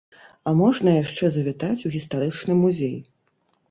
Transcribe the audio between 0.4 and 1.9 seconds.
А можна яшчэ завітаць